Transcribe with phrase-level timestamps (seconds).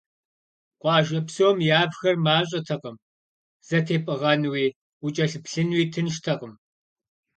[0.81, 2.97] Къуажэ псом явхэр мащӏэтэкъым,
[3.67, 4.65] зэтепӏыгъэнуи,
[5.05, 6.53] укӏэлъыплъынуи тынштэкъым.